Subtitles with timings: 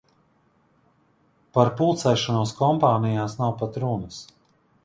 [1.57, 4.19] Par pulcēšanos kompānijās nav pat runas.